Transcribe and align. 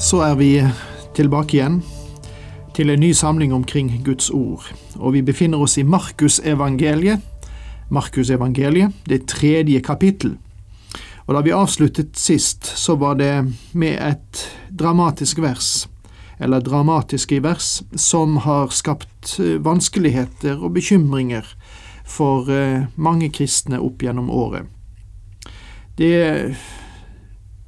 Så 0.00 0.22
er 0.24 0.34
vi 0.40 0.54
tilbake 1.12 1.58
igjen 1.58 1.82
til 2.72 2.88
en 2.88 3.02
ny 3.02 3.10
samling 3.12 3.52
omkring 3.52 3.90
Guds 4.04 4.30
ord. 4.32 4.64
Og 4.96 5.12
vi 5.12 5.20
befinner 5.22 5.60
oss 5.60 5.76
i 5.76 5.84
Markusevangeliet. 5.84 7.20
Markusevangeliet, 7.92 8.96
det 9.04 9.26
tredje 9.28 9.82
kapittel. 9.84 10.38
Og 11.28 11.36
da 11.36 11.44
vi 11.44 11.52
avsluttet 11.52 12.16
sist, 12.16 12.64
så 12.64 12.96
var 12.96 13.20
det 13.20 13.44
med 13.76 14.00
et 14.00 14.42
dramatisk 14.72 15.44
vers, 15.44 15.86
eller 16.40 16.64
dramatiske 16.64 17.42
vers, 17.44 17.82
som 17.92 18.40
har 18.48 18.72
skapt 18.72 19.36
eh, 19.36 19.60
vanskeligheter 19.60 20.56
og 20.56 20.78
bekymringer 20.80 21.44
for 22.08 22.48
eh, 22.48 22.88
mange 22.96 23.28
kristne 23.28 23.84
opp 23.84 24.00
gjennom 24.00 24.32
året. 24.32 24.64
Det 26.00 26.56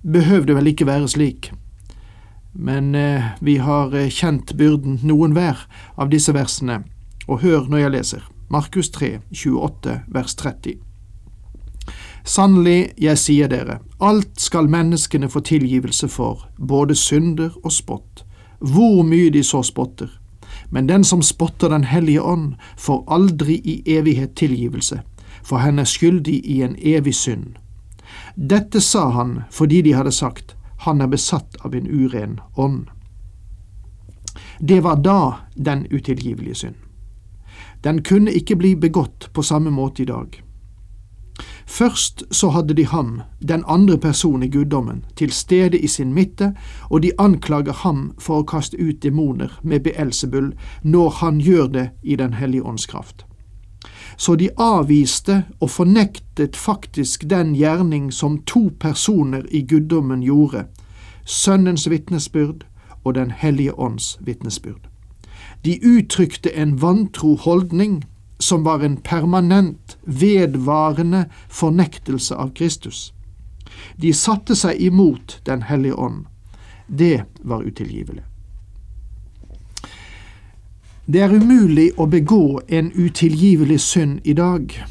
behøvde 0.00 0.56
vel 0.56 0.72
ikke 0.72 0.88
være 0.88 1.12
slik 1.12 1.52
men 2.52 2.94
eh, 2.94 3.24
vi 3.40 3.56
har 3.56 3.94
eh, 3.94 4.08
kjent 4.08 4.52
byrden 4.54 5.00
noen 5.02 5.32
hver 5.36 5.66
av 5.96 6.12
disse 6.12 6.34
versene, 6.36 6.82
og 7.26 7.40
hør 7.42 7.68
når 7.70 7.84
jeg 7.84 7.94
leser. 7.96 8.24
Markus 8.52 8.90
3, 8.92 9.20
28, 9.32 10.00
vers 10.12 10.34
30. 10.36 10.80
Sannelig, 12.24 12.92
jeg 13.00 13.18
sier 13.18 13.48
dere, 13.50 13.80
alt 13.98 14.38
skal 14.38 14.68
menneskene 14.70 15.30
få 15.32 15.40
tilgivelse 15.42 16.08
for, 16.12 16.46
både 16.58 16.94
synder 16.94 17.56
og 17.64 17.72
spott, 17.72 18.22
hvor 18.60 19.02
mye 19.02 19.32
de 19.34 19.42
så 19.42 19.62
spotter. 19.66 20.10
Men 20.70 20.86
den 20.86 21.04
som 21.04 21.22
spotter 21.22 21.68
Den 21.68 21.84
hellige 21.84 22.22
ånd, 22.22 22.54
får 22.76 23.04
aldri 23.08 23.54
i 23.64 23.82
evighet 23.86 24.34
tilgivelse, 24.36 25.00
for 25.42 25.56
han 25.56 25.78
er 25.78 25.84
skyldig 25.84 26.42
i 26.44 26.62
en 26.62 26.76
evig 26.78 27.14
synd. 27.14 27.56
Dette 28.36 28.80
sa 28.80 29.08
han 29.10 29.42
fordi 29.50 29.82
de 29.82 29.94
hadde 29.94 30.12
sagt, 30.12 30.56
han 30.82 31.00
er 31.00 31.06
besatt 31.06 31.56
av 31.60 31.74
en 31.74 31.86
uren 31.86 32.40
ånd. 32.54 32.90
Det 34.58 34.80
var 34.80 34.96
da 34.96 35.34
den 35.54 35.86
utilgivelige 35.90 36.54
synd. 36.54 36.74
Den 37.84 38.02
kunne 38.02 38.32
ikke 38.32 38.56
bli 38.56 38.74
begått 38.76 39.28
på 39.32 39.42
samme 39.42 39.70
måte 39.70 40.02
i 40.02 40.06
dag. 40.06 40.42
Først 41.66 42.24
så 42.30 42.50
hadde 42.50 42.74
de 42.74 42.86
ham, 42.86 43.22
den 43.40 43.64
andre 43.66 43.98
personen 43.98 44.42
i 44.42 44.50
guddommen, 44.50 45.04
til 45.16 45.32
stede 45.32 45.78
i 45.78 45.86
sin 45.86 46.14
midte, 46.14 46.52
og 46.90 47.02
de 47.02 47.12
anklager 47.18 47.72
ham 47.72 48.12
for 48.18 48.42
å 48.42 48.46
kaste 48.46 48.76
ut 48.76 49.02
demoner 49.02 49.58
med 49.62 49.86
Beelsebull 49.86 50.52
når 50.82 51.10
han 51.22 51.40
gjør 51.40 51.66
det 51.66 51.90
i 52.02 52.16
Den 52.16 52.34
hellige 52.34 52.62
ånds 52.62 52.86
kraft 52.86 53.26
så 54.16 54.36
de 54.36 54.50
avviste 54.56 55.42
og 55.60 55.70
fornektet 55.70 56.56
faktisk 56.56 57.24
den 57.30 57.54
gjerning 57.56 58.10
som 58.12 58.38
to 58.46 58.68
personer 58.80 59.46
i 59.50 59.62
guddommen 59.66 60.22
gjorde, 60.22 60.66
Sønnens 61.32 61.90
vitnesbyrd 61.90 62.66
og 63.04 63.14
Den 63.14 63.30
hellige 63.30 63.78
ånds 63.78 64.18
vitnesbyrd. 64.20 64.88
De 65.64 65.78
uttrykte 65.84 66.52
en 66.54 66.82
vantro 66.82 67.36
holdning 67.36 68.02
som 68.40 68.64
var 68.64 68.82
en 68.84 68.96
permanent, 68.96 69.98
vedvarende 70.04 71.24
fornektelse 71.48 72.34
av 72.34 72.52
Kristus. 72.54 73.14
De 73.96 74.12
satte 74.12 74.56
seg 74.56 74.80
imot 74.80 75.40
Den 75.46 75.62
hellige 75.62 75.94
ånd. 75.94 76.26
Det 76.86 77.24
var 77.40 77.62
utilgivelig. 77.62 78.22
Det 81.06 81.20
er 81.20 81.32
umulig 81.32 81.90
å 81.96 82.06
begå 82.06 82.60
en 82.68 82.92
utilgivelig 82.92 83.80
synd 83.80 84.20
i 84.24 84.32
dag. 84.32 84.84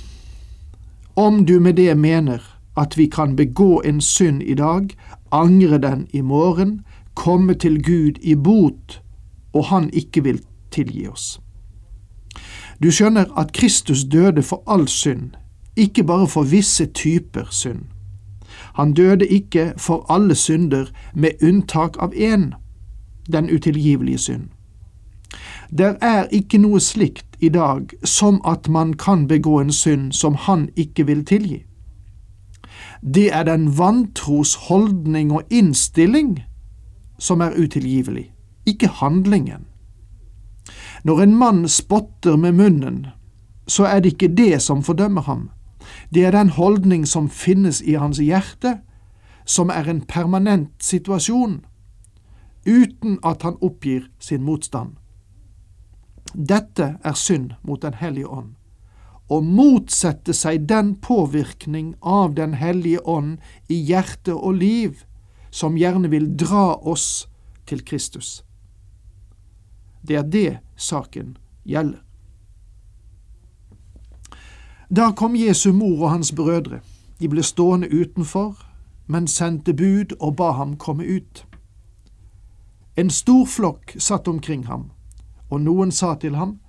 Om 1.13 1.46
du 1.46 1.59
med 1.59 1.75
det 1.75 1.96
mener 1.97 2.41
at 2.81 2.97
vi 2.97 3.06
kan 3.06 3.36
begå 3.36 3.81
en 3.86 4.02
synd 4.02 4.44
i 4.44 4.53
dag, 4.53 4.90
angre 5.31 5.78
den 5.78 6.08
i 6.14 6.22
morgen, 6.22 6.81
komme 7.14 7.53
til 7.53 7.84
Gud 7.84 8.19
i 8.22 8.36
bot, 8.36 9.02
og 9.53 9.66
Han 9.66 9.90
ikke 9.94 10.24
vil 10.24 10.42
tilgi 10.72 11.08
oss. 11.08 11.41
Du 12.84 12.91
skjønner 12.91 13.25
at 13.38 13.53
Kristus 13.53 14.03
døde 14.03 14.44
for 14.44 14.64
all 14.68 14.88
synd, 14.88 15.31
ikke 15.75 16.03
bare 16.03 16.28
for 16.28 16.44
visse 16.44 16.86
typer 16.86 17.47
synd. 17.52 17.84
Han 18.74 18.94
døde 18.94 19.28
ikke 19.28 19.74
for 19.78 20.06
alle 20.09 20.36
synder, 20.36 20.86
med 21.14 21.44
unntak 21.44 21.97
av 22.00 22.14
én, 22.16 22.52
den 23.31 23.50
utilgivelige 23.56 24.18
synd. 24.18 24.50
Der 25.78 25.96
er 26.02 26.25
ikke 26.31 26.58
noe 26.58 26.80
slikt 26.80 27.38
i 27.40 27.50
dag 27.50 27.94
som 28.03 28.41
at 28.46 28.68
man 28.70 28.94
kan 28.94 29.28
begå 29.28 29.59
en 29.59 29.72
synd 29.72 30.12
som 30.12 30.36
Han 30.36 30.70
ikke 30.75 31.06
vil 31.06 31.25
tilgi. 31.25 31.64
Det 33.02 33.34
er 33.34 33.44
den 33.44 33.78
vantros 33.78 34.56
holdning 34.68 35.31
og 35.31 35.44
innstilling 35.50 36.44
som 37.19 37.42
er 37.42 37.58
utilgivelig, 37.58 38.31
ikke 38.66 38.88
handlingen. 38.88 39.66
Når 41.03 41.22
en 41.22 41.36
mann 41.36 41.68
spotter 41.68 42.36
med 42.36 42.52
munnen, 42.52 43.08
så 43.68 43.86
er 43.86 44.00
det 44.00 44.14
ikke 44.14 44.36
det 44.36 44.62
som 44.62 44.84
fordømmer 44.84 45.22
ham. 45.22 45.50
Det 46.14 46.25
er 46.25 46.31
den 46.31 46.50
holdning 46.50 47.08
som 47.08 47.30
finnes 47.30 47.81
i 47.81 47.94
hans 47.94 48.18
hjerte, 48.18 48.78
som 49.46 49.70
er 49.70 49.90
en 49.90 50.02
permanent 50.02 50.84
situasjon, 50.84 51.66
uten 52.68 53.20
at 53.25 53.41
han 53.41 53.58
oppgir 53.62 54.02
sin 54.20 54.44
motstand. 54.44 54.97
Dette 56.34 56.96
er 57.03 57.14
synd 57.14 57.52
mot 57.64 57.81
Den 57.81 57.94
hellige 57.94 58.28
ånd. 58.28 58.56
Å 59.31 59.40
motsette 59.42 60.34
seg 60.36 60.66
den 60.68 60.96
påvirkning 61.00 61.94
av 62.02 62.36
Den 62.36 62.53
hellige 62.59 63.00
ånd 63.08 63.38
i 63.72 63.78
hjerte 63.80 64.36
og 64.36 64.59
liv 64.59 65.06
som 65.52 65.78
gjerne 65.80 66.12
vil 66.12 66.28
dra 66.38 66.75
oss 66.75 67.28
til 67.66 67.84
Kristus. 67.88 68.44
Det 70.02 70.16
er 70.20 70.28
det 70.28 70.59
saken 70.75 71.38
gjelder. 71.64 72.02
Da 74.91 75.12
kom 75.16 75.36
Jesu 75.40 75.72
mor 75.72 76.03
og 76.03 76.09
hans 76.09 76.31
brødre. 76.36 76.81
De 77.20 77.30
ble 77.31 77.44
stående 77.44 77.88
utenfor, 77.88 78.58
men 79.08 79.28
sendte 79.28 79.74
bud 79.74 80.18
og 80.20 80.36
ba 80.36 80.52
ham 80.58 80.75
komme 80.75 81.08
ut. 81.08 81.46
En 82.97 83.09
stor 83.09 83.46
flokk 83.47 83.96
satt 84.00 84.28
omkring 84.28 84.66
ham 84.68 84.90
og 85.52 85.61
noen 85.61 85.91
sa 85.91 86.16
til 86.16 86.35
ham, 86.40 86.59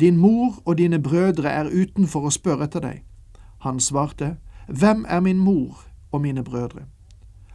Din 0.00 0.16
mor 0.16 0.62
og 0.64 0.78
dine 0.78 1.02
brødre 1.02 1.50
er 1.50 1.70
utenfor 1.82 2.20
og 2.20 2.32
spør 2.32 2.62
etter 2.66 2.80
deg. 2.80 3.02
Han 3.58 3.80
svarte, 3.80 4.36
Hvem 4.68 5.06
er 5.08 5.20
min 5.20 5.38
mor 5.38 5.84
og 6.12 6.20
mine 6.20 6.44
brødre? 6.44 6.84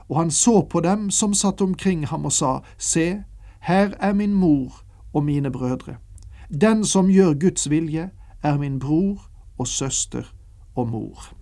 Og 0.09 0.19
han 0.19 0.31
så 0.31 0.61
på 0.61 0.79
dem 0.79 1.09
som 1.11 1.33
satt 1.33 1.61
omkring 1.61 2.07
ham 2.07 2.25
og 2.25 2.31
sa, 2.31 2.59
Se, 2.77 3.23
her 3.59 3.93
er 3.99 4.13
min 4.13 4.33
mor 4.33 4.83
og 5.13 5.23
mine 5.23 5.51
brødre. 5.51 5.95
Den 6.61 6.85
som 6.85 7.09
gjør 7.09 7.33
Guds 7.39 7.69
vilje, 7.69 8.09
er 8.43 8.57
min 8.57 8.79
bror 8.79 9.29
og 9.57 9.67
søster 9.67 10.33
og 10.75 10.87
mor. 10.87 11.33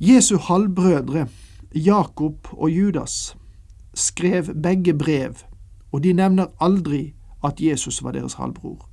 Jesu 0.00 0.38
halvbrødre, 0.38 1.26
Jakob 1.74 2.48
og 2.52 2.70
Judas, 2.70 3.36
skrev 3.94 4.54
begge 4.62 4.94
brev 4.94 5.34
og 5.92 6.02
de 6.04 6.12
nevner 6.12 6.46
aldri 6.60 7.12
at 7.44 7.60
Jesus 7.60 8.02
var 8.02 8.12
deres 8.12 8.34
halvbror. 8.34 8.88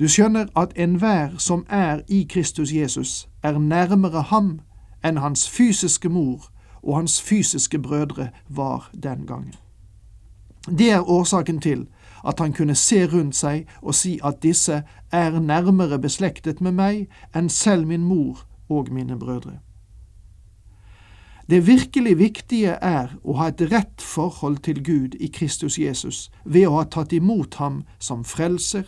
Du 0.00 0.08
skjønner 0.08 0.46
at 0.56 0.72
enhver 0.76 1.38
som 1.38 1.66
er 1.68 2.00
i 2.08 2.26
Kristus 2.30 2.72
Jesus, 2.72 3.28
er 3.42 3.58
nærmere 3.58 4.22
ham 4.22 4.60
enn 5.04 5.16
hans 5.16 5.48
fysiske 5.48 6.08
mor 6.08 6.50
og 6.82 6.96
hans 6.96 7.22
fysiske 7.22 7.78
brødre 7.78 8.28
var 8.48 8.90
den 9.02 9.26
gangen. 9.26 9.54
Det 10.78 10.90
er 10.90 11.10
årsaken 11.10 11.60
til 11.60 11.86
at 12.26 12.38
han 12.38 12.52
kunne 12.52 12.74
se 12.74 13.06
rundt 13.06 13.36
seg 13.36 13.66
og 13.82 13.94
si 13.94 14.18
at 14.24 14.42
disse 14.42 14.82
er 15.12 15.40
nærmere 15.40 15.98
beslektet 15.98 16.60
med 16.60 16.72
meg 16.72 17.08
enn 17.36 17.48
selv 17.48 17.86
min 17.86 18.04
mor 18.04 18.44
og 18.68 18.92
mine 18.92 19.18
brødre. 19.18 19.58
Det 21.50 21.66
virkelig 21.66 22.18
viktige 22.18 22.70
er 22.70 23.16
å 23.26 23.34
ha 23.34 23.48
et 23.50 23.62
rett 23.72 24.02
forhold 24.02 24.60
til 24.62 24.84
Gud 24.86 25.16
i 25.18 25.26
Kristus 25.26 25.78
Jesus 25.78 26.28
ved 26.44 26.68
å 26.68 26.76
ha 26.76 26.84
tatt 26.86 27.10
imot 27.12 27.56
ham 27.58 27.80
som 27.98 28.22
frelser, 28.24 28.84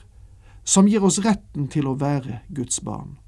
som 0.63 0.87
gir 0.87 1.03
oss 1.03 1.19
retten 1.25 1.67
til 1.67 1.89
å 1.91 1.97
være 1.99 2.39
Guds 2.55 2.79
barn. 2.81 3.19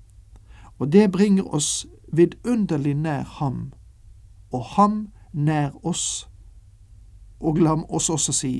Og 0.78 0.92
det 0.94 1.10
bringer 1.10 1.50
oss 1.50 1.86
vidunderlig 2.12 2.94
nær 2.94 3.26
ham, 3.40 3.72
og 4.54 4.64
ham 4.76 5.08
nær 5.32 5.74
oss. 5.82 6.28
Og 7.40 7.58
la 7.58 7.74
oss 7.90 8.10
også 8.10 8.32
si 8.32 8.54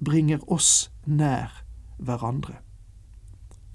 bringer 0.00 0.40
oss 0.48 0.88
nær 1.04 1.52
hverandre. 1.98 2.62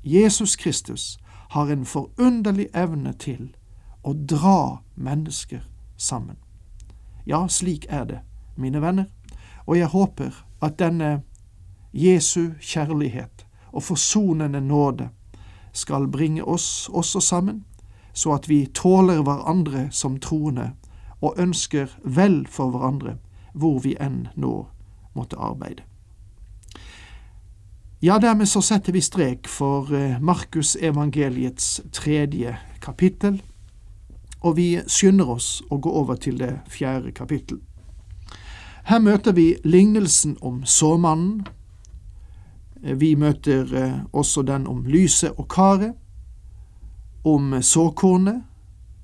Jesus 0.01 0.55
Kristus 0.55 1.19
har 1.53 1.69
en 1.69 1.85
forunderlig 1.85 2.71
evne 2.73 3.13
til 3.13 3.51
å 4.01 4.17
dra 4.17 4.81
mennesker 4.95 5.61
sammen. 5.97 6.37
Ja, 7.27 7.47
slik 7.47 7.85
er 7.89 8.03
det, 8.03 8.19
mine 8.55 8.81
venner, 8.81 9.05
og 9.65 9.77
jeg 9.77 9.87
håper 9.87 10.45
at 10.61 10.79
denne 10.79 11.21
Jesu 11.93 12.53
kjærlighet 12.61 13.45
og 13.71 13.83
forsonende 13.83 14.61
nåde 14.61 15.09
skal 15.73 16.07
bringe 16.07 16.43
oss 16.43 16.89
også 16.89 17.19
sammen, 17.19 17.65
så 18.13 18.33
at 18.33 18.49
vi 18.49 18.65
tåler 18.65 19.21
hverandre 19.21 19.87
som 19.91 20.17
troende 20.19 20.71
og 21.21 21.35
ønsker 21.37 21.87
vel 22.03 22.47
for 22.49 22.69
hverandre 22.73 23.17
hvor 23.53 23.79
vi 23.79 23.95
enn 24.01 24.27
nå 24.35 24.55
måtte 25.17 25.37
arbeide. 25.37 25.83
Ja, 28.01 28.19
dermed 28.21 28.45
så 28.45 28.61
setter 28.61 28.93
vi 28.93 29.01
strek 29.01 29.47
for 29.49 29.89
Markusevangeliets 29.89 30.21
Markus 30.21 30.75
evangeliets 30.81 31.81
tredje 31.91 32.57
kapittel, 32.81 33.41
og 34.39 34.57
vi 34.57 34.81
skynder 34.87 35.29
oss 35.29 35.61
å 35.69 35.79
gå 35.81 35.91
over 35.91 36.15
til 36.15 36.37
det 36.39 36.59
fjerde 36.69 37.11
kapittel. 37.11 37.59
Her 38.87 38.99
møter 38.99 39.31
vi 39.35 39.57
lignelsen 39.63 40.37
om 40.41 40.61
såmannen. 40.65 41.47
Vi 42.81 43.15
møter 43.15 43.73
eh, 43.75 43.97
også 44.13 44.41
den 44.47 44.67
om 44.67 44.85
lyset 44.85 45.33
og 45.35 45.49
karet, 45.49 45.93
om 47.23 47.61
såkornet, 47.61 48.43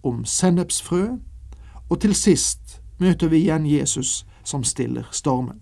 om 0.04 0.26
sennepsfrø, 0.26 1.18
og 1.90 2.00
til 2.00 2.16
sist 2.16 2.80
møter 3.00 3.28
vi 3.28 3.44
igjen 3.44 3.66
Jesus 3.66 4.26
som 4.44 4.64
stiller 4.64 5.08
stormen. 5.12 5.60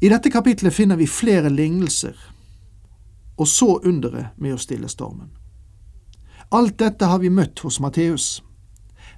I 0.00 0.08
dette 0.08 0.30
kapitlet 0.30 0.74
finner 0.74 0.96
vi 0.96 1.06
flere 1.06 1.48
lignelser, 1.48 2.16
og 3.36 3.48
så 3.48 3.78
underet 3.84 4.36
med 4.36 4.54
å 4.54 4.60
stille 4.60 4.88
stormen. 4.88 5.30
Alt 6.52 6.78
dette 6.78 7.06
har 7.06 7.18
vi 7.18 7.28
møtt 7.28 7.60
hos 7.64 7.80
Matteus, 7.80 8.44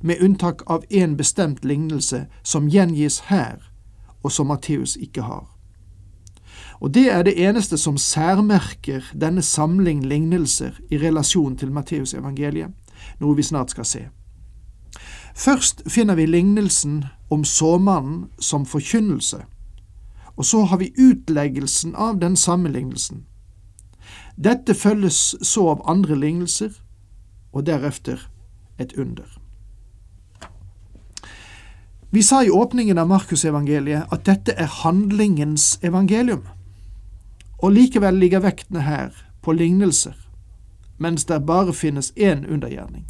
med 0.01 0.23
unntak 0.23 0.63
av 0.67 0.85
én 0.91 1.17
bestemt 1.17 1.65
lignelse 1.65 2.27
som 2.43 2.69
gjengis 2.69 3.19
her, 3.31 3.59
og 4.23 4.33
som 4.33 4.47
Matteus 4.47 4.97
ikke 4.97 5.23
har. 5.23 5.47
Og 6.81 6.95
det 6.95 7.09
er 7.13 7.23
det 7.23 7.39
eneste 7.41 7.79
som 7.79 7.97
særmerker 7.99 9.05
denne 9.15 9.43
samling 9.43 10.05
lignelser 10.07 10.77
i 10.91 10.99
relasjon 10.99 11.57
til 11.57 11.73
Matteus 11.73 12.15
evangeliet, 12.15 12.71
noe 13.21 13.37
vi 13.37 13.43
snart 13.43 13.71
skal 13.71 13.85
se. 13.85 14.07
Først 15.37 15.83
finner 15.89 16.15
vi 16.15 16.27
lignelsen 16.27 17.05
om 17.31 17.45
såmannen 17.45 18.27
som 18.41 18.67
forkynnelse, 18.67 19.43
og 20.37 20.45
så 20.45 20.65
har 20.65 20.77
vi 20.77 20.93
utleggelsen 20.99 21.95
av 21.95 22.21
den 22.21 22.37
samme 22.37 22.69
lignelsen. 22.69 23.25
Dette 24.37 24.75
følges 24.75 25.35
så 25.43 25.69
av 25.69 25.83
andre 25.89 26.17
lignelser, 26.17 26.73
og 27.53 27.67
deretter 27.67 28.29
et 28.79 28.93
under. 28.99 29.27
Vi 32.11 32.23
sa 32.23 32.45
i 32.45 32.51
åpningen 32.51 32.99
av 32.99 33.09
Markusevangeliet 33.09 34.13
at 34.13 34.25
dette 34.25 34.55
er 34.57 34.71
handlingens 34.83 35.79
evangelium, 35.83 36.45
og 37.59 37.73
likevel 37.73 38.17
ligger 38.21 38.45
vektene 38.45 38.85
her 38.87 39.13
på 39.43 39.53
lignelser, 39.53 40.15
mens 40.99 41.27
det 41.29 41.43
bare 41.47 41.75
finnes 41.75 42.13
én 42.17 42.47
undergjerning. 42.47 43.05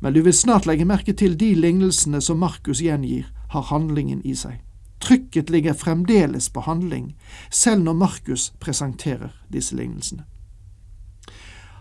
Men 0.00 0.12
du 0.12 0.22
vil 0.22 0.34
snart 0.34 0.66
legge 0.66 0.84
merke 0.88 1.12
til 1.12 1.36
de 1.36 1.54
lignelsene 1.54 2.20
som 2.20 2.38
Markus 2.40 2.80
gjengir, 2.80 3.28
har 3.50 3.62
handlingen 3.62 4.22
i 4.24 4.34
seg. 4.38 4.60
Trykket 5.00 5.50
ligger 5.50 5.74
fremdeles 5.74 6.48
på 6.48 6.60
handling, 6.60 7.16
selv 7.50 7.82
når 7.82 7.92
Markus 7.92 8.52
presenterer 8.60 9.32
disse 9.52 9.76
lignelsene. 9.76 10.24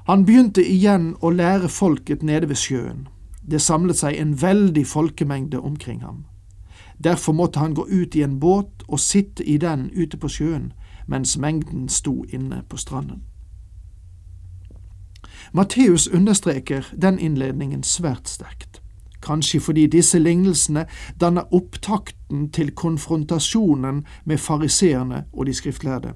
Han 0.09 0.23
begynte 0.25 0.63
igjen 0.65 1.11
å 1.21 1.29
lære 1.29 1.67
folket 1.69 2.23
nede 2.25 2.47
ved 2.49 2.57
sjøen. 2.57 3.03
Det 3.45 3.59
samlet 3.61 3.99
seg 3.99 4.15
en 4.17 4.31
veldig 4.41 4.81
folkemengde 4.89 5.59
omkring 5.61 5.99
ham. 6.01 6.23
Derfor 6.97 7.33
måtte 7.37 7.59
han 7.59 7.75
gå 7.77 7.85
ut 7.85 8.15
i 8.15 8.23
en 8.25 8.39
båt 8.39 8.81
og 8.87 8.99
sitte 8.99 9.45
i 9.45 9.57
den 9.61 9.91
ute 9.93 10.17
på 10.17 10.27
sjøen, 10.27 10.71
mens 11.05 11.37
mengden 11.37 11.85
sto 11.93 12.23
inne 12.33 12.63
på 12.69 12.77
stranden. 12.77 13.21
Matteus 15.53 16.07
understreker 16.07 16.89
den 17.01 17.19
innledningen 17.19 17.83
svært 17.83 18.29
sterkt, 18.33 18.81
kanskje 19.21 19.61
fordi 19.61 19.85
disse 19.87 20.17
lignelsene 20.17 20.87
danner 21.21 21.53
opptakten 21.53 22.49
til 22.49 22.73
konfrontasjonen 22.73 24.01
med 24.25 24.41
fariseerne 24.41 25.27
og 25.33 25.45
de 25.45 25.53
skriftlærde, 25.53 26.15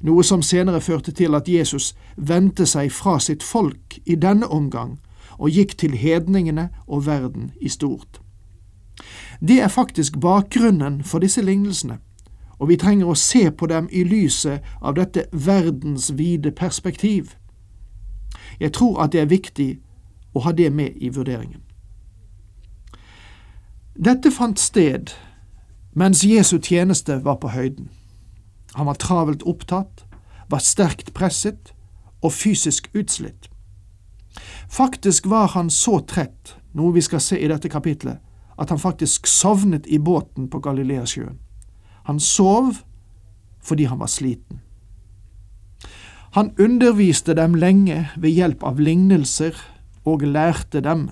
noe 0.00 0.24
som 0.24 0.42
senere 0.42 0.80
førte 0.80 1.12
til 1.12 1.34
at 1.34 1.48
Jesus 1.48 1.94
vendte 2.16 2.66
seg 2.66 2.92
fra 2.92 3.18
sitt 3.20 3.42
folk 3.42 3.98
i 4.04 4.14
denne 4.14 4.46
omgang 4.46 4.98
og 5.38 5.50
gikk 5.50 5.76
til 5.78 5.96
hedningene 5.98 6.68
og 6.86 7.06
verden 7.06 7.52
i 7.60 7.68
stort. 7.68 8.20
Det 9.40 9.60
er 9.60 9.68
faktisk 9.68 10.20
bakgrunnen 10.20 11.02
for 11.04 11.18
disse 11.18 11.42
lignelsene, 11.42 11.98
og 12.58 12.68
vi 12.68 12.76
trenger 12.76 13.10
å 13.10 13.18
se 13.18 13.50
på 13.50 13.66
dem 13.66 13.88
i 13.90 14.04
lyset 14.04 14.62
av 14.80 14.94
dette 14.94 15.26
verdensvide 15.32 16.50
perspektiv. 16.50 17.34
Jeg 18.60 18.72
tror 18.72 19.02
at 19.02 19.12
det 19.12 19.20
er 19.20 19.30
viktig 19.30 19.70
å 20.34 20.40
ha 20.46 20.52
det 20.52 20.70
med 20.72 20.96
i 20.96 21.08
vurderingen. 21.08 21.62
Dette 23.94 24.30
fant 24.30 24.58
sted 24.58 25.12
mens 25.94 26.24
Jesu 26.26 26.58
tjeneste 26.58 27.20
var 27.24 27.36
på 27.38 27.48
høyden. 27.48 27.90
Han 28.74 28.86
var 28.86 28.94
travelt 28.94 29.42
opptatt, 29.42 30.04
var 30.50 30.58
sterkt 30.58 31.14
presset 31.14 31.72
og 32.22 32.32
fysisk 32.32 32.90
utslitt. 32.94 33.50
Faktisk 34.68 35.26
var 35.30 35.52
han 35.54 35.70
så 35.70 36.00
trett, 36.00 36.56
noe 36.74 36.94
vi 36.94 37.02
skal 37.04 37.22
se 37.22 37.38
i 37.38 37.48
dette 37.48 37.70
kapitlet, 37.70 38.18
at 38.58 38.70
han 38.70 38.78
faktisk 38.78 39.26
sovnet 39.26 39.86
i 39.86 39.98
båten 39.98 40.48
på 40.50 40.60
Galileasjøen. 40.62 41.38
Han 42.04 42.20
sov 42.20 42.82
fordi 43.64 43.84
han 43.88 43.98
var 43.98 44.10
sliten. 44.12 44.60
Han 46.34 46.50
underviste 46.58 47.34
dem 47.34 47.54
lenge 47.54 48.08
ved 48.16 48.30
hjelp 48.34 48.64
av 48.66 48.80
lignelser 48.82 49.54
og 50.04 50.26
lærte 50.26 50.80
dem. 50.82 51.08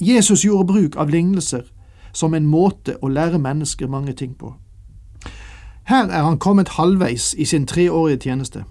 Jesus 0.00 0.44
gjorde 0.44 0.70
bruk 0.72 0.96
av 0.96 1.10
lignelser 1.10 1.66
som 2.14 2.34
en 2.34 2.46
måte 2.46 2.94
å 3.02 3.10
lære 3.10 3.38
mennesker 3.42 3.90
mange 3.90 4.14
ting 4.14 4.36
på. 4.38 4.54
Her 5.88 6.10
er 6.12 6.22
han 6.22 6.38
kommet 6.38 6.68
halvveis 6.76 7.34
i 7.38 7.44
sin 7.44 7.66
treårige 7.66 8.16
tjeneste. 8.16 8.64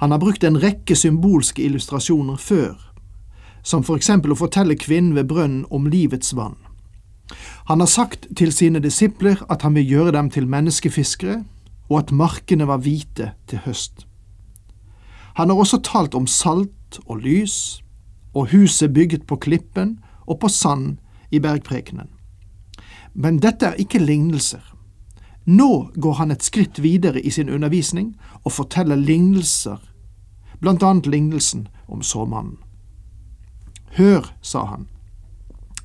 Han 0.00 0.10
har 0.10 0.18
brukt 0.18 0.44
en 0.44 0.56
rekke 0.62 0.96
symbolske 0.96 1.62
illustrasjoner 1.62 2.36
før, 2.36 2.78
som 3.62 3.84
for 3.84 4.00
eksempel 4.00 4.32
å 4.32 4.38
fortelle 4.38 4.78
kvinnen 4.78 5.12
ved 5.18 5.28
brønnen 5.28 5.66
om 5.70 5.86
livets 5.86 6.32
vann. 6.36 6.56
Han 7.68 7.80
har 7.84 7.90
sagt 7.92 8.24
til 8.36 8.52
sine 8.56 8.80
disipler 8.80 9.42
at 9.52 9.62
han 9.62 9.74
vil 9.76 9.84
gjøre 9.90 10.14
dem 10.16 10.30
til 10.30 10.48
menneskefiskere, 10.48 11.42
og 11.90 11.98
at 11.98 12.12
markene 12.12 12.68
var 12.68 12.80
hvite 12.80 13.32
til 13.48 13.60
høst. 13.66 14.06
Han 15.36 15.50
har 15.50 15.60
også 15.60 15.82
talt 15.84 16.14
om 16.14 16.26
salt 16.26 17.00
og 17.04 17.20
lys, 17.20 17.82
og 18.32 18.48
huset 18.54 18.94
bygget 18.94 19.26
på 19.26 19.36
klippen 19.36 19.98
og 20.26 20.40
på 20.40 20.48
sand 20.48 20.96
i 21.30 21.38
bergprekenen. 21.38 22.08
Men 23.14 23.42
dette 23.44 23.66
er 23.66 23.80
ikke 23.80 24.00
lignelser. 24.00 24.77
Nå 25.48 25.90
går 25.96 26.12
han 26.12 26.30
et 26.30 26.44
skritt 26.44 26.78
videre 26.84 27.20
i 27.20 27.30
sin 27.32 27.48
undervisning 27.48 28.12
og 28.44 28.52
forteller 28.52 29.00
lignelser, 29.00 29.78
blant 30.60 30.82
annet 30.82 31.06
lignelsen 31.06 31.68
om 31.88 32.02
såmannen. 32.02 32.58
Hør, 33.96 34.28
sa 34.42 34.64
han. 34.64 34.84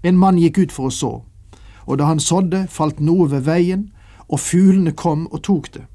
En 0.03 0.19
mann 0.19 0.37
gikk 0.37 0.57
ut 0.57 0.75
for 0.75 0.89
å 0.89 0.91
så, 0.91 1.11
og 1.87 1.97
da 1.99 2.09
han 2.09 2.19
sådde, 2.19 2.65
falt 2.67 2.99
noe 2.99 3.29
ved 3.31 3.47
veien, 3.47 3.85
og 4.27 4.43
fuglene 4.43 4.91
kom 4.91 5.29
og 5.31 5.45
tok 5.47 5.71
det. 5.77 5.85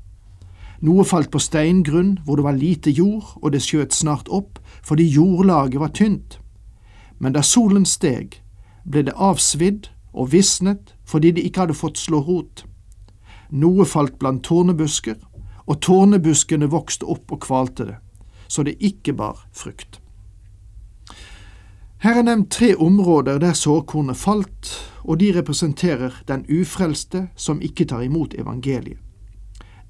Noe 0.81 1.05
falt 1.05 1.29
på 1.29 1.43
steingrunn 1.43 2.21
hvor 2.25 2.41
det 2.41 2.47
var 2.47 2.57
lite 2.57 2.91
jord, 2.91 3.35
og 3.43 3.53
det 3.53 3.61
skjøt 3.67 3.93
snart 3.93 4.33
opp 4.33 4.63
fordi 4.81 5.05
jordlaget 5.05 5.81
var 5.83 5.93
tynt. 5.93 6.39
Men 7.19 7.37
da 7.37 7.43
solen 7.43 7.85
steg, 7.85 8.41
ble 8.89 9.05
det 9.11 9.17
avsvidd 9.17 9.91
og 10.15 10.33
visnet 10.33 10.95
fordi 11.05 11.35
det 11.37 11.45
ikke 11.45 11.67
hadde 11.67 11.77
fått 11.77 12.01
slå 12.01 12.23
rot. 12.25 12.65
Noe 13.51 13.87
falt 13.89 14.19
blant 14.19 14.45
tornebusker, 14.45 15.17
og 15.69 15.81
tornebuskene 15.81 16.69
vokste 16.73 17.09
opp 17.09 17.33
og 17.33 17.41
kvalte 17.45 17.87
det, 17.89 17.97
så 18.49 18.65
det 18.65 18.77
ikke 18.81 19.13
bar 19.17 19.47
frukt. 19.53 20.01
Her 21.99 22.21
er 22.21 22.23
nevnt 22.29 22.53
tre 22.55 22.77
områder 22.77 23.41
der 23.43 23.57
såkornet 23.59 24.17
falt, 24.17 24.71
og 25.03 25.19
de 25.21 25.33
representerer 25.35 26.23
den 26.29 26.45
ufrelste 26.47 27.29
som 27.37 27.63
ikke 27.63 27.89
tar 27.91 28.05
imot 28.07 28.35
evangeliet. 28.39 29.01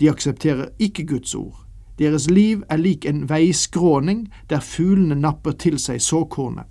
De 0.00 0.10
aksepterer 0.10 0.68
ikke 0.78 1.04
Guds 1.06 1.34
ord. 1.34 1.66
Deres 1.98 2.30
liv 2.30 2.62
er 2.70 2.78
lik 2.78 3.04
en 3.04 3.28
veiskråning 3.28 4.28
der 4.50 4.60
fuglene 4.62 5.14
napper 5.18 5.52
til 5.52 5.78
seg 5.82 6.00
såkornet. 6.00 6.64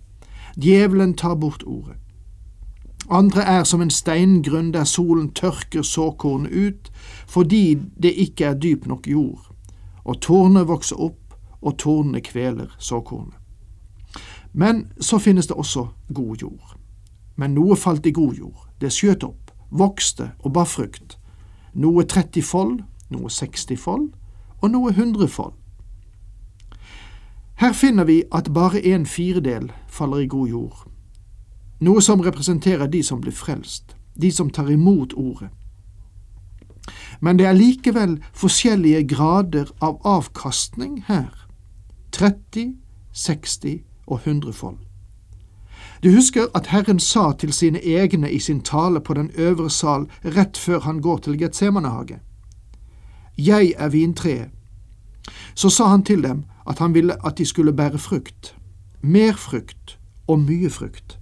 Djevelen 0.56 1.14
tar 1.14 1.36
bort 1.36 1.64
ordet. 1.68 2.00
Andre 3.10 3.42
er 3.42 3.64
som 3.64 3.82
en 3.82 3.92
steingrunn 3.92 4.74
der 4.74 4.84
solen 4.84 5.30
tørker 5.32 5.82
såkornet 5.82 6.52
ut 6.52 6.92
fordi 7.28 7.78
det 8.04 8.14
ikke 8.14 8.46
er 8.46 8.60
dyp 8.60 8.88
nok 8.88 9.08
jord, 9.08 9.52
og 10.04 10.22
tårnet 10.22 10.68
vokser 10.68 11.00
opp, 11.00 11.36
og 11.62 11.78
tårnene 11.80 12.22
kveler 12.22 12.76
såkornet. 12.80 13.36
Men 14.54 14.88
så 15.00 15.18
finnes 15.18 15.48
det 15.48 15.56
også 15.56 15.88
god 16.14 16.36
jord. 16.42 16.76
Men 17.36 17.54
noe 17.54 17.76
falt 17.76 18.06
i 18.06 18.12
god 18.12 18.34
jord. 18.34 18.68
Det 18.82 18.92
skjøt 18.94 19.24
opp, 19.24 19.52
vokste 19.70 20.32
og 20.40 20.54
bar 20.54 20.66
frukt. 20.66 21.18
Noe 21.74 22.04
30 22.04 22.42
fold, 22.44 22.80
noe 23.10 23.30
60 23.30 23.78
fold 23.80 24.08
og 24.62 24.72
noe 24.72 24.92
100 24.92 25.28
fold. 25.28 25.54
Her 27.58 27.74
finner 27.74 28.04
vi 28.04 28.24
at 28.34 28.54
bare 28.54 28.82
en 28.86 29.06
firedel 29.06 29.72
faller 29.88 30.26
i 30.26 30.28
god 30.28 30.48
jord, 30.48 30.88
noe 31.80 32.02
som 32.02 32.22
representerer 32.22 32.88
de 32.88 33.04
som 33.04 33.22
blir 33.22 33.36
frelst, 33.36 33.96
de 34.22 34.32
som 34.32 34.50
tar 34.50 34.70
imot 34.70 35.14
ordet. 35.14 35.50
Men 37.20 37.38
det 37.38 37.46
er 37.46 37.58
likevel 37.58 38.18
forskjellige 38.34 39.04
grader 39.08 39.72
av 39.82 40.00
avkastning 40.06 41.04
her, 41.08 41.48
30, 42.12 42.76
60 43.14 43.82
og 44.08 44.20
100 44.24 44.54
fold. 44.54 44.78
Du 46.04 46.12
husker 46.12 46.46
at 46.56 46.68
Herren 46.68 47.00
sa 47.00 47.32
til 47.40 47.54
sine 47.54 47.82
egne 47.82 48.32
i 48.32 48.40
sin 48.40 48.62
tale 48.62 49.02
på 49.02 49.14
den 49.14 49.32
øvre 49.36 49.70
sal 49.70 50.06
rett 50.26 50.58
før 50.58 50.80
han 50.80 51.02
går 51.02 51.18
til 51.18 51.38
Getsemanehage. 51.38 52.20
Jeg 53.38 53.74
er 53.78 53.90
vintreet. 53.90 54.50
Så 55.56 55.70
sa 55.70 55.88
han 55.88 56.04
til 56.04 56.24
dem 56.24 56.44
at 56.68 56.80
han 56.80 56.94
ville 56.94 57.26
at 57.26 57.38
de 57.38 57.46
skulle 57.46 57.74
bære 57.74 57.98
frukt, 57.98 58.56
mer 59.02 59.34
frukt 59.34 60.00
og 60.28 60.40
mye 60.40 60.70
frukt. 60.70 61.20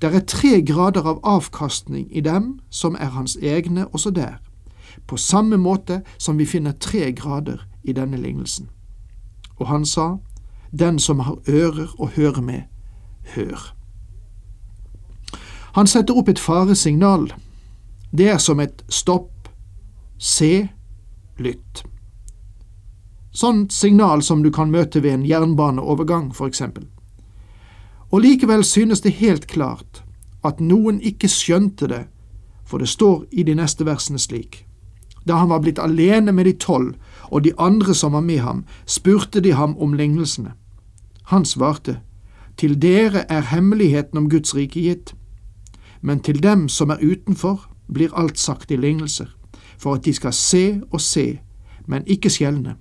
Det 0.00 0.14
er 0.14 0.20
tre 0.20 0.62
grader 0.62 1.06
av 1.06 1.20
avkastning 1.26 2.06
i 2.10 2.20
dem 2.20 2.60
som 2.70 2.94
er 2.94 3.10
hans 3.16 3.36
egne 3.42 3.86
også 3.86 4.10
der, 4.10 4.38
på 5.06 5.16
samme 5.16 5.56
måte 5.56 6.02
som 6.18 6.38
vi 6.38 6.46
finner 6.46 6.72
tre 6.72 7.12
grader 7.12 7.66
i 7.82 7.92
denne 7.92 8.16
lignelsen. 8.16 8.68
Og 9.56 9.66
han 9.66 9.84
sa, 9.84 10.16
Den 10.70 10.98
som 10.98 11.20
har 11.20 11.38
ører 11.48 11.94
å 11.98 12.06
høre 12.06 12.42
med, 12.42 12.62
hør. 13.34 13.74
Han 15.72 15.86
setter 15.86 16.16
opp 16.16 16.28
et 16.28 16.38
faresignal. 16.38 17.32
Det 18.12 18.28
er 18.28 18.38
som 18.38 18.60
et 18.60 18.84
stopp, 18.88 19.48
se, 20.18 20.68
lytt. 21.38 21.82
Sånt 23.32 23.72
signal 23.72 24.22
som 24.22 24.42
du 24.42 24.50
kan 24.50 24.70
møte 24.70 25.02
ved 25.02 25.14
en 25.14 25.26
jernbaneovergang, 25.26 26.34
for 26.34 26.46
eksempel. 26.46 26.84
Og 28.10 28.20
likevel 28.20 28.64
synes 28.64 29.00
det 29.00 29.12
helt 29.12 29.46
klart 29.46 30.04
at 30.44 30.60
noen 30.60 31.00
ikke 31.00 31.28
skjønte 31.28 31.88
det, 31.88 32.04
for 32.64 32.78
det 32.78 32.88
står 32.88 33.24
i 33.32 33.42
de 33.42 33.54
neste 33.54 33.84
versene 33.84 34.18
slik. 34.18 34.64
Da 35.28 35.36
han 35.36 35.48
var 35.48 35.60
blitt 35.60 35.78
alene 35.78 36.32
med 36.32 36.44
de 36.44 36.52
tolv 36.52 36.94
og 37.28 37.44
de 37.44 37.52
andre 37.58 37.94
som 37.94 38.12
var 38.12 38.24
med 38.24 38.38
ham, 38.38 38.64
spurte 38.86 39.40
de 39.40 39.52
ham 39.52 39.76
om 39.78 39.92
lignelsene. 39.92 40.52
Han 41.24 41.44
svarte, 41.44 42.00
Til 42.56 42.82
dere 42.82 43.24
er 43.28 43.40
hemmeligheten 43.40 44.18
om 44.18 44.30
Guds 44.30 44.54
rike 44.54 44.80
gitt, 44.80 45.14
men 46.00 46.20
til 46.20 46.42
dem 46.42 46.68
som 46.68 46.90
er 46.90 47.02
utenfor, 47.02 47.70
blir 47.92 48.14
alt 48.14 48.38
sagt 48.38 48.70
i 48.70 48.76
lignelser, 48.76 49.28
for 49.78 49.94
at 49.94 50.04
de 50.04 50.12
skal 50.12 50.32
se 50.32 50.80
og 50.90 51.00
se, 51.00 51.40
men 51.86 52.02
ikke 52.06 52.30
skjelne, 52.30 52.76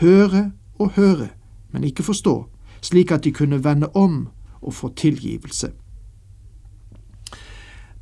høre 0.00 0.52
og 0.78 0.90
høre, 0.90 1.28
men 1.72 1.84
ikke 1.84 2.02
forstå, 2.02 2.46
slik 2.80 3.10
at 3.10 3.24
de 3.24 3.32
kunne 3.32 3.64
vende 3.64 3.88
om 3.94 4.28
og 4.62 4.74
få 4.74 4.92
tilgivelse. 4.96 5.72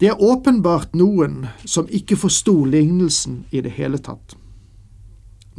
Det 0.01 0.09
er 0.09 0.23
åpenbart 0.23 0.95
noen 0.97 1.47
som 1.65 1.89
ikke 1.93 2.17
forsto 2.17 2.65
lignelsen 2.65 3.45
i 3.51 3.61
det 3.61 3.75
hele 3.77 3.99
tatt. 3.99 4.37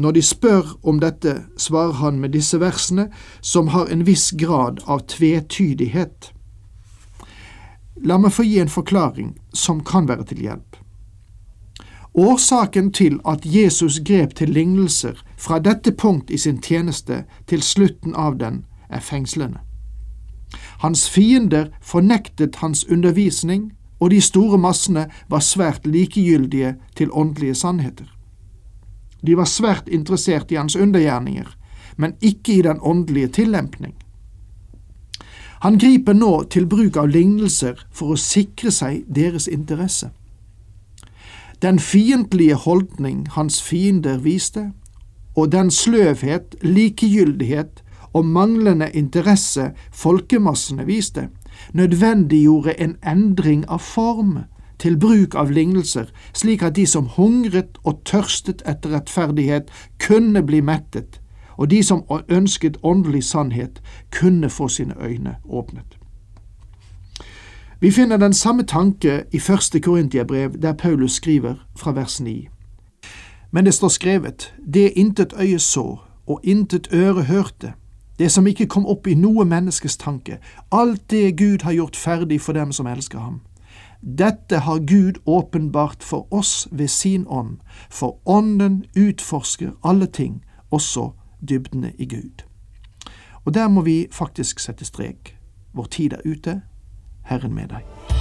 Når 0.01 0.12
de 0.12 0.22
spør 0.22 0.72
om 0.81 1.00
dette, 1.00 1.43
svarer 1.58 2.00
han 2.01 2.20
med 2.20 2.34
disse 2.34 2.58
versene, 2.60 3.12
som 3.41 3.67
har 3.67 3.91
en 3.93 4.05
viss 4.08 4.31
grad 4.31 4.81
av 4.88 5.05
tvetydighet. 5.13 6.31
La 8.01 8.17
meg 8.17 8.34
få 8.34 8.48
gi 8.48 8.58
en 8.63 8.72
forklaring 8.72 9.36
som 9.53 9.84
kan 9.86 10.10
være 10.10 10.25
til 10.31 10.41
hjelp. 10.48 10.79
Årsaken 12.17 12.91
til 12.91 13.20
at 13.29 13.46
Jesus 13.46 14.00
grep 14.03 14.34
til 14.36 14.50
lignelser 14.50 15.22
fra 15.38 15.60
dette 15.60 15.93
punkt 15.93 16.31
i 16.31 16.38
sin 16.38 16.58
tjeneste 16.62 17.24
til 17.48 17.62
slutten 17.62 18.15
av 18.15 18.39
den, 18.41 18.65
er 18.89 19.00
fengslende. 19.00 19.62
Hans 20.81 21.10
fiender 21.10 21.70
fornektet 21.81 22.55
hans 22.55 22.86
undervisning, 22.89 23.72
og 24.00 24.12
de 24.12 24.22
store 24.22 24.58
massene 24.58 25.05
var 25.29 25.39
svært 25.46 25.88
likegyldige 25.88 26.75
til 26.96 27.12
åndelige 27.12 27.55
sannheter. 27.55 28.08
De 29.25 29.38
var 29.38 29.46
svært 29.46 29.88
interessert 29.88 30.51
i 30.51 30.58
hans 30.58 30.75
undergjerninger, 30.75 31.58
men 31.98 32.15
ikke 32.22 32.53
i 32.53 32.62
den 32.62 32.79
åndelige 32.81 33.27
tillempning. 33.27 33.93
Han 35.62 35.77
griper 35.77 36.13
nå 36.13 36.43
til 36.50 36.65
bruk 36.65 36.98
av 36.98 37.12
lignelser 37.13 37.86
for 37.93 38.15
å 38.15 38.17
sikre 38.17 38.72
seg 38.74 39.03
deres 39.05 39.46
interesse. 39.48 40.10
Den 41.62 41.77
fiendtlige 41.79 42.55
holdning 42.58 43.27
hans 43.36 43.62
fiender 43.62 44.17
viste, 44.17 44.72
og 45.36 45.51
den 45.51 45.70
sløvhet, 45.72 46.55
likegyldighet 46.62 47.80
og 48.13 48.25
manglende 48.25 48.89
interesse 48.94 49.72
folkemassene 49.91 50.86
viste, 50.86 51.30
nødvendiggjorde 51.74 52.80
en 52.82 52.96
endring 53.08 53.65
av 53.70 53.80
form 53.80 54.38
til 54.82 54.98
bruk 54.98 55.36
av 55.36 55.51
lignelser, 55.53 56.10
slik 56.34 56.63
at 56.65 56.75
de 56.75 56.86
som 56.89 57.10
hungret 57.18 57.77
og 57.84 58.01
tørstet 58.06 58.63
etter 58.65 58.96
rettferdighet, 58.96 59.70
kunne 60.01 60.41
bli 60.44 60.62
mettet, 60.62 61.22
og 61.58 61.70
de 61.70 61.84
som 61.84 62.03
ønsket 62.30 62.77
åndelig 62.84 63.24
sannhet, 63.24 63.82
kunne 64.12 64.50
få 64.50 64.68
sine 64.68 64.96
øyne 64.98 65.36
åpnet. 65.46 65.98
Vi 67.82 67.91
finner 67.91 68.18
den 68.18 68.34
samme 68.34 68.63
tanke 68.63 69.24
i 69.32 69.39
første 69.39 69.80
Korintiabrev, 69.80 70.58
der 70.62 70.74
Paulus 70.74 71.12
skriver 71.12 71.56
fra 71.77 71.91
vers 71.91 72.22
9. 72.22 72.48
Men 73.51 73.65
det 73.65 73.74
står 73.74 73.88
skrevet, 73.88 74.53
det 74.74 74.94
intet 74.96 75.34
øye 75.39 75.60
så, 75.60 75.98
og 76.27 76.39
intet 76.44 76.88
øre 76.94 77.24
hørte, 77.24 77.74
det 78.20 78.32
som 78.32 78.48
ikke 78.48 78.68
kom 78.68 78.86
opp 78.86 79.08
i 79.08 79.15
noe 79.15 79.46
menneskes 79.46 79.98
tanke, 79.98 80.38
alt 80.72 81.10
det 81.10 81.38
Gud 81.38 81.63
har 81.63 81.74
gjort 81.74 81.96
ferdig 81.96 82.41
for 82.41 82.53
dem 82.53 82.72
som 82.72 82.88
elsker 82.88 83.20
ham. 83.20 83.41
Dette 84.01 84.60
har 84.65 84.80
Gud 84.80 85.22
åpenbart 85.25 86.03
for 86.03 86.27
oss 86.34 86.68
ved 86.72 86.88
sin 86.88 87.25
ånd, 87.27 87.58
for 87.89 88.18
ånden 88.25 88.86
utforsker 88.98 89.72
alle 89.84 90.06
ting, 90.06 90.44
også 90.72 91.12
dybdene 91.50 91.94
i 91.98 92.06
Gud. 92.06 92.46
Og 93.46 93.53
der 93.53 93.68
må 93.68 93.82
vi 93.82 94.08
faktisk 94.12 94.60
sette 94.60 94.86
strek. 94.86 95.38
Vår 95.74 95.86
tid 95.86 96.13
er 96.13 96.22
ute. 96.25 96.62
Herren 97.24 97.53
med 97.53 97.68
deg. 97.68 98.20